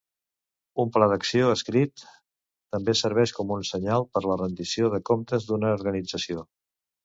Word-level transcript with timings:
Un 0.83 0.93
pla 0.95 1.09
d'acció 1.11 1.51
escrit 1.55 2.05
també 2.77 2.97
serveix 3.03 3.35
com 3.41 3.55
un 3.59 3.69
senyal 3.71 4.09
per 4.17 4.25
la 4.27 4.41
rendició 4.43 4.93
de 4.99 5.05
comptes 5.15 5.49
d'una 5.51 5.79
organització. 5.79 6.51